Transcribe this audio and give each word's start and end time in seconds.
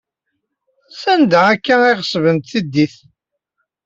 Sanda 1.01 1.39
akka 1.53 1.75
ay 1.87 1.95
ɣeṣbent 1.99 2.47
tiddit? 2.49 2.95